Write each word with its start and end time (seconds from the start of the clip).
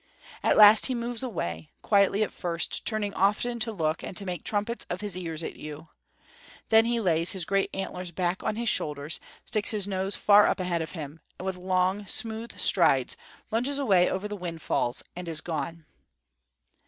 At 0.41 0.57
last 0.57 0.87
he 0.87 0.95
moves 0.95 1.21
away, 1.21 1.69
quietly 1.83 2.23
at 2.23 2.33
first, 2.33 2.85
turning 2.85 3.13
often 3.13 3.59
to 3.59 3.71
look 3.71 4.01
and 4.03 4.17
to 4.17 4.25
make 4.25 4.43
trumpets 4.43 4.83
of 4.89 5.01
his 5.01 5.15
ears 5.15 5.43
at 5.43 5.57
you. 5.57 5.89
Then 6.69 6.85
he 6.85 6.99
lays 6.99 7.33
his 7.33 7.45
great 7.45 7.69
antlers 7.71 8.09
back 8.09 8.41
on 8.41 8.55
his 8.55 8.67
shoulders, 8.67 9.19
sticks 9.45 9.69
his 9.69 9.87
nose 9.87 10.15
far 10.15 10.47
up 10.47 10.59
ahead 10.59 10.81
of 10.81 10.93
him, 10.93 11.19
and 11.37 11.45
with 11.45 11.55
long, 11.57 12.07
smooth 12.07 12.57
strides 12.59 13.15
lunges 13.51 13.77
away 13.77 14.09
over 14.09 14.27
the 14.27 14.35
windfalls 14.35 15.03
and 15.15 15.27
is 15.27 15.39
gone. 15.39 15.85